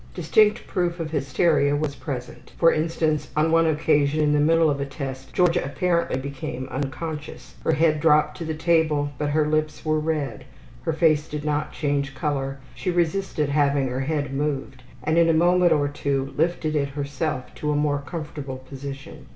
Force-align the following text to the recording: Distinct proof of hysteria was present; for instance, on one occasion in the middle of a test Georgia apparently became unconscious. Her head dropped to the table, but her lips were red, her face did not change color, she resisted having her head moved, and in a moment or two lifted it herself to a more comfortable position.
Distinct 0.15 0.65
proof 0.65 0.99
of 0.99 1.11
hysteria 1.11 1.75
was 1.75 1.93
present; 1.93 2.53
for 2.57 2.73
instance, 2.73 3.29
on 3.37 3.51
one 3.51 3.67
occasion 3.67 4.19
in 4.19 4.33
the 4.33 4.39
middle 4.39 4.67
of 4.67 4.81
a 4.81 4.85
test 4.87 5.31
Georgia 5.31 5.63
apparently 5.63 6.17
became 6.17 6.67
unconscious. 6.69 7.53
Her 7.63 7.73
head 7.73 7.99
dropped 7.99 8.35
to 8.37 8.43
the 8.43 8.55
table, 8.55 9.11
but 9.19 9.29
her 9.29 9.45
lips 9.45 9.85
were 9.85 9.99
red, 9.99 10.45
her 10.81 10.93
face 10.93 11.29
did 11.29 11.45
not 11.45 11.71
change 11.71 12.15
color, 12.15 12.57
she 12.73 12.89
resisted 12.89 13.49
having 13.49 13.89
her 13.89 13.99
head 14.01 14.33
moved, 14.33 14.81
and 15.03 15.19
in 15.19 15.29
a 15.29 15.33
moment 15.33 15.71
or 15.71 15.87
two 15.87 16.33
lifted 16.35 16.75
it 16.75 16.89
herself 16.89 17.53
to 17.53 17.71
a 17.71 17.75
more 17.75 17.99
comfortable 18.03 18.57
position. 18.57 19.27